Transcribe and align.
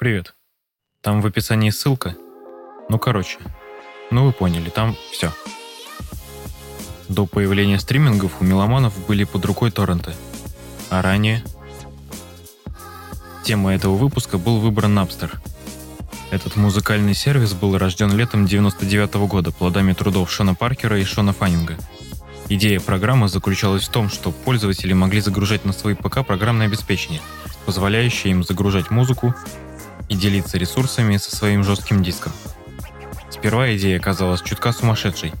Привет. 0.00 0.34
Там 1.02 1.20
в 1.20 1.26
описании 1.26 1.68
ссылка. 1.68 2.16
Ну, 2.88 2.98
короче. 2.98 3.36
Ну, 4.10 4.24
вы 4.24 4.32
поняли, 4.32 4.70
там 4.70 4.96
все. 5.12 5.30
До 7.10 7.26
появления 7.26 7.78
стримингов 7.78 8.40
у 8.40 8.44
меломанов 8.44 8.94
были 9.06 9.24
под 9.24 9.44
рукой 9.44 9.70
торренты. 9.70 10.14
А 10.88 11.02
ранее... 11.02 11.44
Тема 13.44 13.74
этого 13.74 13.94
выпуска 13.96 14.38
был 14.38 14.60
выбран 14.60 14.98
Napster. 14.98 15.36
Этот 16.30 16.56
музыкальный 16.56 17.12
сервис 17.12 17.52
был 17.52 17.76
рожден 17.76 18.16
летом 18.16 18.46
99 18.46 19.16
года 19.28 19.52
плодами 19.52 19.92
трудов 19.92 20.32
Шона 20.32 20.54
Паркера 20.54 20.98
и 20.98 21.04
Шона 21.04 21.34
Фаннинга. 21.34 21.76
Идея 22.48 22.80
программы 22.80 23.28
заключалась 23.28 23.86
в 23.86 23.92
том, 23.92 24.08
что 24.08 24.32
пользователи 24.32 24.94
могли 24.94 25.20
загружать 25.20 25.66
на 25.66 25.74
свои 25.74 25.92
ПК 25.94 26.24
программное 26.26 26.68
обеспечение, 26.68 27.20
позволяющее 27.66 28.30
им 28.30 28.44
загружать 28.44 28.90
музыку 28.90 29.34
и 30.10 30.14
делиться 30.14 30.58
ресурсами 30.58 31.16
со 31.16 31.34
своим 31.34 31.64
жестким 31.64 32.02
диском. 32.02 32.32
Сперва 33.30 33.74
идея 33.76 33.98
казалась 33.98 34.42
чутка 34.42 34.72
сумасшедшей, 34.72 35.32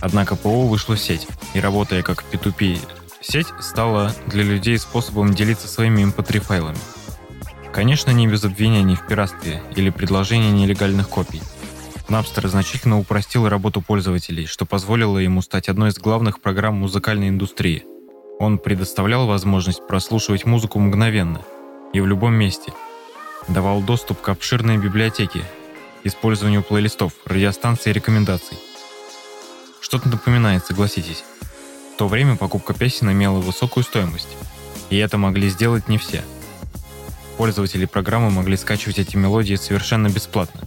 однако 0.00 0.36
ПО 0.36 0.66
вышло 0.66 0.94
в 0.94 1.00
сеть, 1.00 1.26
и 1.52 1.60
работая 1.60 2.02
как 2.02 2.24
P2P 2.32 2.78
сеть 3.20 3.48
стала 3.60 4.14
для 4.28 4.44
людей 4.44 4.78
способом 4.78 5.34
делиться 5.34 5.68
своими 5.68 6.02
MP3 6.02 6.40
файлами. 6.40 6.78
Конечно, 7.72 8.10
не 8.10 8.26
без 8.26 8.44
обвинений 8.44 8.94
в 8.94 9.06
пиратстве 9.06 9.62
или 9.74 9.90
предложения 9.90 10.50
нелегальных 10.50 11.10
копий. 11.10 11.42
Napster 12.08 12.46
значительно 12.46 12.98
упростил 12.98 13.48
работу 13.48 13.82
пользователей, 13.82 14.46
что 14.46 14.64
позволило 14.64 15.18
ему 15.18 15.42
стать 15.42 15.68
одной 15.68 15.90
из 15.90 15.98
главных 15.98 16.40
программ 16.40 16.76
музыкальной 16.76 17.28
индустрии. 17.28 17.84
Он 18.38 18.58
предоставлял 18.58 19.26
возможность 19.26 19.86
прослушивать 19.86 20.46
музыку 20.46 20.78
мгновенно 20.78 21.42
и 21.92 22.00
в 22.00 22.06
любом 22.06 22.34
месте. 22.34 22.72
Давал 23.48 23.80
доступ 23.80 24.20
к 24.20 24.28
обширной 24.28 24.76
библиотеке, 24.78 25.44
использованию 26.02 26.62
плейлистов, 26.62 27.12
радиостанций 27.24 27.90
и 27.90 27.94
рекомендаций. 27.94 28.58
Что-то 29.80 30.08
напоминает, 30.08 30.66
согласитесь. 30.66 31.24
В 31.94 31.98
то 31.98 32.08
время 32.08 32.36
покупка 32.36 32.74
песен 32.74 33.10
имела 33.12 33.38
высокую 33.38 33.84
стоимость, 33.84 34.36
и 34.90 34.96
это 34.96 35.16
могли 35.16 35.48
сделать 35.48 35.88
не 35.88 35.96
все. 35.96 36.24
Пользователи 37.36 37.84
программы 37.84 38.30
могли 38.30 38.56
скачивать 38.56 38.98
эти 38.98 39.16
мелодии 39.16 39.54
совершенно 39.54 40.08
бесплатно. 40.08 40.62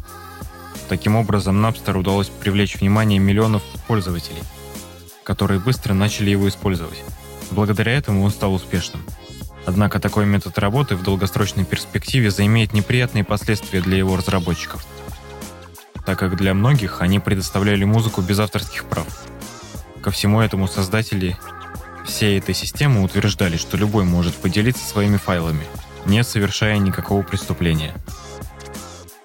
Таким 0.87 1.15
образом, 1.15 1.63
Napster 1.63 1.97
удалось 1.97 2.29
привлечь 2.29 2.77
внимание 2.77 3.19
миллионов 3.19 3.61
пользователей, 3.87 4.41
которые 5.23 5.59
быстро 5.59 5.93
начали 5.93 6.29
его 6.29 6.47
использовать. 6.47 7.03
Благодаря 7.51 7.91
этому 7.91 8.23
он 8.23 8.31
стал 8.31 8.53
успешным. 8.53 9.03
Однако 9.65 9.99
такой 9.99 10.25
метод 10.25 10.57
работы 10.57 10.95
в 10.95 11.03
долгосрочной 11.03 11.65
перспективе 11.65 12.31
заимеет 12.31 12.73
неприятные 12.73 13.23
последствия 13.23 13.81
для 13.81 13.97
его 13.97 14.15
разработчиков, 14.15 14.85
так 16.05 16.17
как 16.17 16.37
для 16.37 16.53
многих 16.53 17.01
они 17.01 17.19
предоставляли 17.19 17.83
музыку 17.83 18.21
без 18.21 18.39
авторских 18.39 18.85
прав. 18.85 19.07
Ко 20.01 20.11
всему 20.11 20.41
этому 20.41 20.67
создатели 20.67 21.37
всей 22.05 22.39
этой 22.39 22.55
системы 22.55 23.03
утверждали, 23.03 23.57
что 23.57 23.77
любой 23.77 24.05
может 24.05 24.35
поделиться 24.35 24.83
своими 24.83 25.17
файлами, 25.17 25.65
не 26.05 26.23
совершая 26.23 26.77
никакого 26.77 27.21
преступления. 27.21 27.93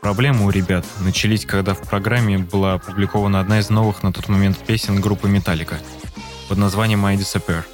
Проблемы 0.01 0.45
у 0.45 0.51
ребят 0.51 0.85
начались, 1.01 1.47
когда 1.47 1.73
в 1.73 1.81
программе 1.81 2.37
была 2.37 2.75
опубликована 2.75 3.41
одна 3.41 3.61
из 3.61 3.71
новых 3.71 4.03
на 4.03 4.13
тот 4.13 4.29
момент 4.29 4.59
песен 4.59 5.01
группы 5.01 5.29
Metallica 5.29 5.77
под 6.49 6.59
названием 6.59 7.07
I 7.07 7.17
Disappear. 7.17 7.65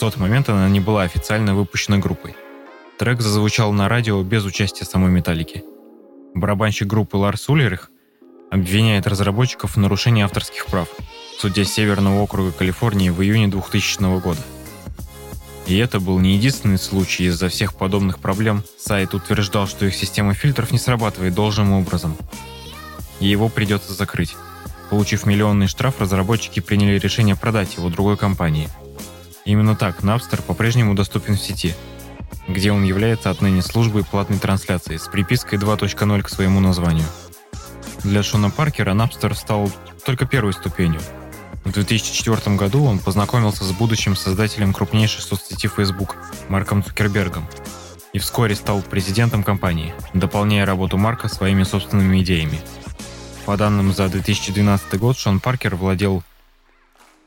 В 0.00 0.02
тот 0.02 0.16
момент 0.16 0.48
она 0.48 0.66
не 0.70 0.80
была 0.80 1.02
официально 1.02 1.54
выпущена 1.54 1.98
группой. 1.98 2.34
Трек 2.98 3.20
зазвучал 3.20 3.70
на 3.74 3.86
радио 3.86 4.22
без 4.22 4.46
участия 4.46 4.86
самой 4.86 5.10
Металлики. 5.10 5.62
Барабанщик 6.34 6.86
группы 6.86 7.18
Ларс 7.18 7.50
Уллерих 7.50 7.90
обвиняет 8.50 9.06
разработчиков 9.06 9.76
в 9.76 9.78
нарушении 9.78 10.22
авторских 10.22 10.64
прав– 10.64 10.88
суде 11.38 11.66
Северного 11.66 12.22
округа 12.22 12.50
Калифорнии 12.50 13.10
в 13.10 13.20
июне 13.20 13.48
2000 13.48 14.20
года. 14.22 14.40
И 15.66 15.76
это 15.76 16.00
был 16.00 16.18
не 16.18 16.34
единственный 16.34 16.78
случай 16.78 17.24
из-за 17.24 17.50
всех 17.50 17.74
подобных 17.74 18.20
проблем. 18.20 18.64
Сайт 18.78 19.12
утверждал, 19.12 19.66
что 19.66 19.84
их 19.84 19.94
система 19.94 20.32
фильтров 20.32 20.72
не 20.72 20.78
срабатывает 20.78 21.34
должным 21.34 21.72
образом. 21.72 22.16
И 23.20 23.26
его 23.26 23.50
придется 23.50 23.92
закрыть. 23.92 24.34
Получив 24.88 25.26
миллионный 25.26 25.66
штраф, 25.66 26.00
разработчики 26.00 26.60
приняли 26.60 26.98
решение 26.98 27.36
продать 27.36 27.76
его 27.76 27.90
другой 27.90 28.16
компании. 28.16 28.70
Именно 29.50 29.74
так 29.74 30.04
Napster 30.04 30.40
по-прежнему 30.42 30.94
доступен 30.94 31.34
в 31.34 31.40
сети, 31.40 31.74
где 32.46 32.70
он 32.70 32.84
является 32.84 33.30
отныне 33.30 33.62
службой 33.62 34.04
платной 34.04 34.38
трансляции 34.38 34.96
с 34.96 35.08
припиской 35.08 35.58
2.0 35.58 36.22
к 36.22 36.28
своему 36.28 36.60
названию. 36.60 37.06
Для 38.04 38.22
Шона 38.22 38.50
Паркера 38.50 38.92
Napster 38.92 39.34
стал 39.34 39.68
только 40.06 40.24
первой 40.24 40.52
ступенью– 40.52 41.00
в 41.64 41.72
2004 41.72 42.56
году 42.56 42.84
он 42.84 43.00
познакомился 43.00 43.64
с 43.64 43.72
будущим 43.72 44.16
создателем 44.16 44.72
крупнейшей 44.72 45.20
соцсети 45.20 45.66
Facebook 45.66 46.16
Марком 46.48 46.82
Цукербергом 46.82 47.46
и 48.12 48.18
вскоре 48.18 48.54
стал 48.54 48.82
президентом 48.82 49.42
компании, 49.42 49.92
дополняя 50.14 50.64
работу 50.64 50.96
Марка 50.96 51.28
своими 51.28 51.64
собственными 51.64 52.22
идеями. 52.22 52.60
По 53.46 53.56
данным 53.56 53.92
за 53.92 54.08
2012 54.08 54.98
год, 54.98 55.18
Шон 55.18 55.40
Паркер 55.40 55.74
владел 55.76 56.22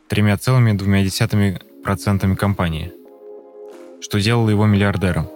3,2% 0.10 1.73
компании, 2.36 2.94
что 4.02 4.20
делало 4.20 4.50
его 4.50 4.66
миллиардером. 4.66 5.30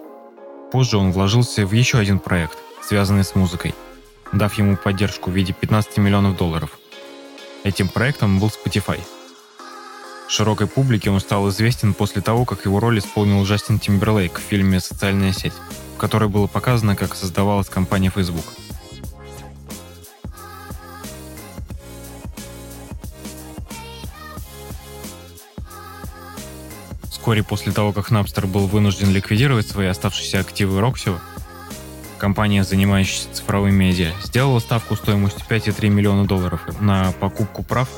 Позже 0.72 0.98
он 0.98 1.12
вложился 1.12 1.64
в 1.66 1.72
еще 1.72 1.98
один 1.98 2.18
проект, 2.18 2.58
связанный 2.82 3.24
с 3.24 3.34
музыкой, 3.34 3.74
дав 4.32 4.52
ему 4.54 4.76
поддержку 4.76 5.30
в 5.30 5.34
виде 5.34 5.52
15 5.52 5.98
миллионов 5.98 6.36
долларов– 6.36 6.78
Этим 7.64 7.88
проектом 7.88 8.38
был 8.38 8.48
Spotify. 8.48 9.00
Широкой 10.28 10.68
публике 10.68 11.10
он 11.10 11.20
стал 11.20 11.48
известен 11.48 11.92
после 11.92 12.22
того, 12.22 12.44
как 12.44 12.64
его 12.64 12.78
роль 12.78 12.98
исполнил 12.98 13.44
Джастин 13.44 13.78
Тимберлейк 13.78 14.38
в 14.38 14.42
фильме 14.42 14.80
«Социальная 14.80 15.32
сеть», 15.32 15.54
в 15.94 15.98
которой 15.98 16.28
было 16.28 16.46
показано, 16.46 16.94
как 16.94 17.14
создавалась 17.14 17.68
компания 17.68 18.10
Facebook. 18.10 18.44
Вскоре 27.18 27.42
после 27.42 27.72
того, 27.72 27.92
как 27.92 28.10
Napster 28.10 28.46
был 28.46 28.66
вынужден 28.66 29.10
ликвидировать 29.10 29.68
свои 29.68 29.88
оставшиеся 29.88 30.40
активы 30.40 30.80
Roxio, 30.80 31.18
компания, 32.16 32.64
занимающаяся 32.64 33.28
цифровыми 33.32 33.84
медиа, 33.84 34.12
сделала 34.22 34.60
ставку 34.60 34.96
стоимостью 34.96 35.44
5,3 35.46 35.88
миллиона 35.90 36.26
долларов 36.26 36.62
на 36.80 37.12
покупку 37.12 37.62
прав 37.62 37.88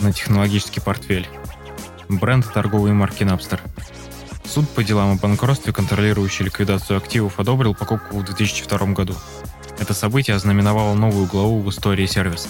на 0.00 0.12
технологический 0.12 0.80
портфель. 0.80 1.28
Бренд 2.08 2.50
торговой 2.52 2.92
марки 2.92 3.22
Napster. 3.22 3.60
Суд 4.44 4.68
по 4.70 4.82
делам 4.82 5.12
о 5.12 5.16
банкротстве, 5.16 5.72
контролирующий 5.72 6.46
ликвидацию 6.46 6.96
активов, 6.96 7.38
одобрил 7.38 7.74
покупку 7.74 8.18
в 8.18 8.24
2002 8.24 8.78
году. 8.88 9.14
Это 9.78 9.94
событие 9.94 10.34
ознаменовало 10.34 10.94
новую 10.94 11.26
главу 11.26 11.60
в 11.60 11.70
истории 11.70 12.06
сервиса. 12.06 12.48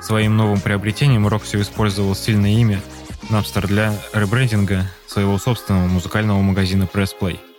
Своим 0.00 0.36
новым 0.36 0.60
приобретением 0.60 1.26
Roxy 1.26 1.60
использовал 1.60 2.14
сильное 2.14 2.52
имя 2.52 2.80
Napster 3.28 3.66
для 3.66 3.94
ребрендинга 4.12 4.86
своего 5.06 5.38
собственного 5.38 5.86
музыкального 5.86 6.40
магазина 6.40 6.84
Press 6.84 7.10
Play– 7.20 7.38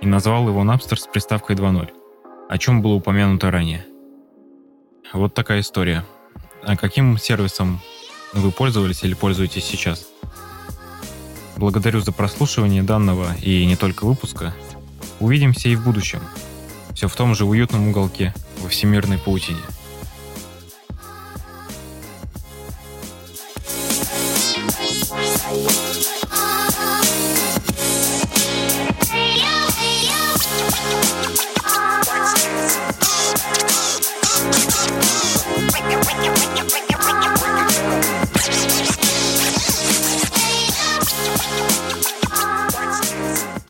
и 0.00 0.06
назвал 0.06 0.48
его 0.48 0.62
Napster 0.62 0.96
с 0.96 1.06
приставкой 1.06 1.56
2.0, 1.56 1.90
о 2.48 2.58
чем 2.58 2.82
было 2.82 2.94
упомянуто 2.94 3.50
ранее. 3.50 3.86
Вот 5.12 5.34
такая 5.34 5.60
история. 5.60 6.04
А 6.62 6.76
каким 6.76 7.18
сервисом 7.18 7.80
вы 8.32 8.50
пользовались 8.50 9.02
или 9.02 9.14
пользуетесь 9.14 9.64
сейчас? 9.64 10.08
Благодарю 11.56 12.00
за 12.00 12.12
прослушивание 12.12 12.82
данного 12.82 13.34
и 13.42 13.66
не 13.66 13.76
только 13.76 14.04
выпуска. 14.04 14.54
Увидимся 15.18 15.68
и 15.68 15.76
в 15.76 15.84
будущем. 15.84 16.20
Все 16.94 17.08
в 17.08 17.14
том 17.14 17.34
же 17.34 17.44
уютном 17.44 17.88
уголке 17.88 18.34
во 18.60 18.68
всемирной 18.68 19.18
паутине. 19.18 19.60